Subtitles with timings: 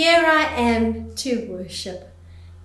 [0.00, 2.08] here I am to worship.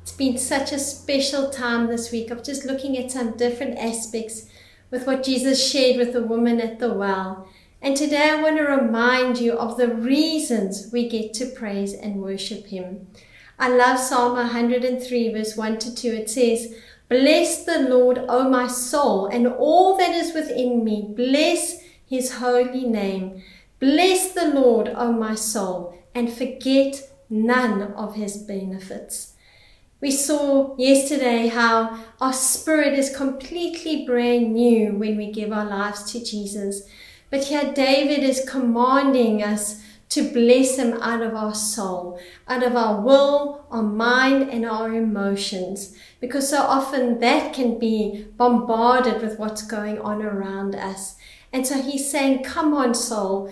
[0.02, 4.46] It's been such a special time this week of just looking at some different aspects
[4.90, 7.50] with what Jesus shared with the woman at the well.
[7.82, 12.22] And today I want to remind you of the reasons we get to praise and
[12.22, 13.08] worship Him.
[13.60, 16.08] I love Psalm 103, verse 1 to 2.
[16.08, 16.74] It says,
[17.10, 21.12] Bless the Lord, O my soul, and all that is within me.
[21.14, 23.44] Bless His holy name.
[23.82, 29.34] Bless the Lord, O my soul, and forget none of his benefits.
[30.02, 36.12] We saw yesterday how our spirit is completely brand new when we give our lives
[36.12, 36.88] to Jesus.
[37.30, 42.76] But here David is commanding us to bless him out of our soul, out of
[42.76, 45.98] our will, our mind, and our emotions.
[46.20, 51.16] Because so often that can be bombarded with what's going on around us.
[51.52, 53.52] And so he's saying, Come on, soul,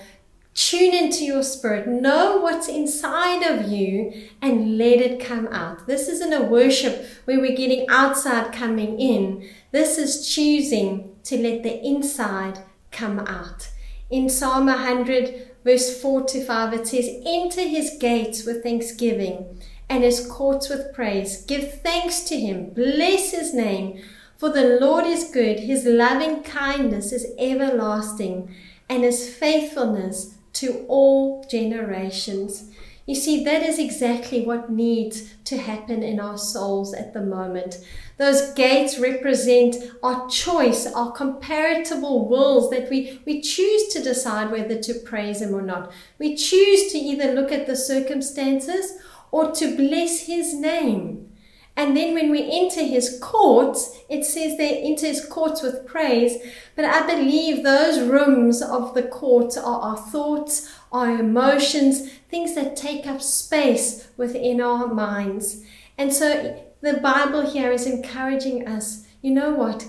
[0.53, 1.87] Tune into your spirit.
[1.87, 5.87] Know what's inside of you and let it come out.
[5.87, 9.49] This isn't a worship where we're getting outside coming in.
[9.71, 12.59] This is choosing to let the inside
[12.91, 13.69] come out.
[14.11, 20.03] In Psalm 100, verse 4 to 5, it says, Enter his gates with thanksgiving and
[20.03, 21.43] his courts with praise.
[21.45, 22.69] Give thanks to him.
[22.69, 24.03] Bless his name.
[24.37, 25.61] For the Lord is good.
[25.61, 28.53] His loving kindness is everlasting
[28.87, 32.71] and his faithfulness to all generations.
[33.05, 37.83] You see, that is exactly what needs to happen in our souls at the moment.
[38.17, 44.79] Those gates represent our choice, our comparable wills that we, we choose to decide whether
[44.79, 45.91] to praise Him or not.
[46.17, 48.93] We choose to either look at the circumstances
[49.31, 51.32] or to bless His name.
[51.75, 56.37] And then when we enter his courts, it says they enter his courts with praise.
[56.75, 62.75] But I believe those rooms of the court are our thoughts, our emotions, things that
[62.75, 65.63] take up space within our minds.
[65.97, 69.87] And so the Bible here is encouraging us, you know what?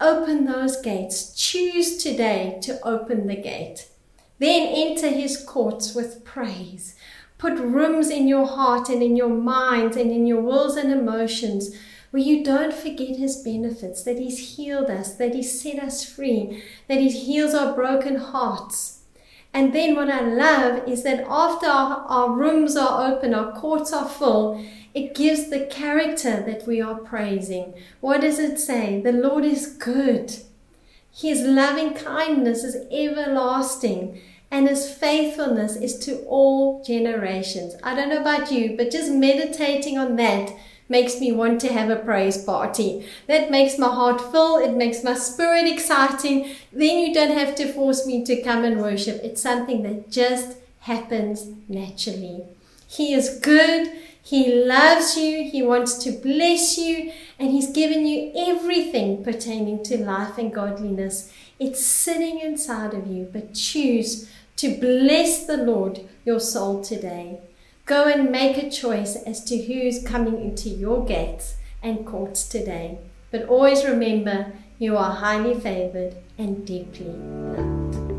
[0.00, 1.34] Open those gates.
[1.34, 3.88] Choose today to open the gate.
[4.38, 6.96] Then enter his courts with praise.
[7.40, 11.74] Put rooms in your heart and in your mind and in your wills and emotions
[12.10, 16.62] where you don't forget his benefits, that he's healed us, that he's set us free,
[16.86, 19.04] that he heals our broken hearts.
[19.54, 23.90] And then what I love is that after our, our rooms are open, our courts
[23.94, 24.62] are full,
[24.92, 27.72] it gives the character that we are praising.
[28.00, 29.00] What does it say?
[29.00, 30.36] The Lord is good.
[31.10, 37.76] His loving kindness is everlasting and his faithfulness is to all generations.
[37.82, 40.52] I don't know about you, but just meditating on that
[40.88, 43.06] makes me want to have a praise party.
[43.28, 46.50] That makes my heart full, it makes my spirit exciting.
[46.72, 49.20] Then you don't have to force me to come and worship.
[49.22, 52.42] It's something that just happens naturally.
[52.88, 53.92] He is good.
[54.22, 55.48] He loves you.
[55.48, 57.12] He wants to bless you.
[57.38, 61.32] And He's given you everything pertaining to life and godliness.
[61.60, 67.40] It's sitting inside of you, but choose to bless the Lord your soul today.
[67.84, 72.98] Go and make a choice as to who's coming into your gates and courts today.
[73.30, 78.09] But always remember you are highly favored and deeply loved.